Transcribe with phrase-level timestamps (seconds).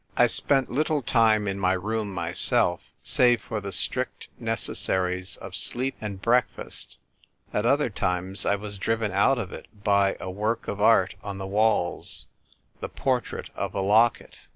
[0.17, 5.95] I spent little time in my room myself, save for the strict necessaries of sleep
[6.01, 6.97] and break fast;
[7.53, 11.37] at other times I was driven out of it by a work of art on
[11.37, 12.25] the walls—
[12.81, 14.39] the Portrait of a Locket.